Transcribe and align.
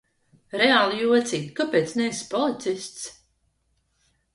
Reāli 0.61 0.97
jocīgi, 1.01 1.51
kāpēc 1.61 1.95
neesi 2.01 2.29
policists? 2.35 3.09